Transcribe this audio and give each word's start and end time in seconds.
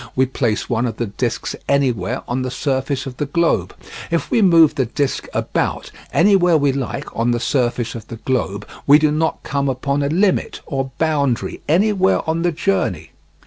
We 0.15 0.25
place 0.25 0.67
one 0.67 0.87
of 0.87 0.97
the 0.97 1.05
discs 1.05 1.55
anywhere 1.69 2.23
on 2.27 2.41
the 2.41 2.49
surface 2.49 3.05
of 3.05 3.17
the 3.17 3.27
globe. 3.27 3.75
If 4.09 4.31
we 4.31 4.41
move 4.41 4.73
the 4.73 4.87
disc 4.87 5.27
about, 5.31 5.91
anywhere 6.11 6.57
we 6.57 6.71
like, 6.71 7.15
on 7.15 7.29
the 7.29 7.39
surface 7.39 7.93
of 7.93 8.07
the 8.07 8.15
globe, 8.15 8.67
we 8.87 8.97
do 8.97 9.11
not 9.11 9.43
come 9.43 9.69
upon 9.69 10.01
a 10.01 10.09
limit 10.09 10.59
or 10.65 10.89
boundary 10.97 11.61
anywhere 11.67 12.27
on 12.27 12.41
the 12.41 12.51
journey. 12.51 13.11